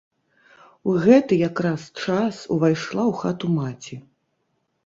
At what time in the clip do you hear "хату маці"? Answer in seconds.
3.21-3.95